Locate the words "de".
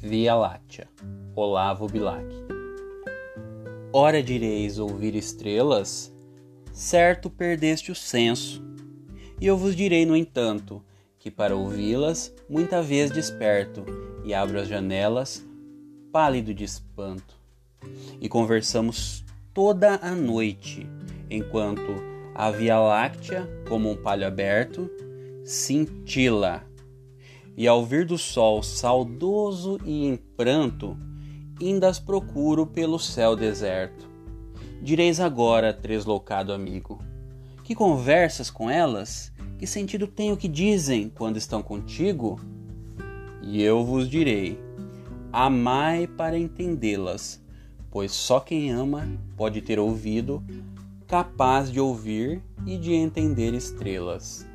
16.54-16.62, 51.72-51.80, 52.78-52.92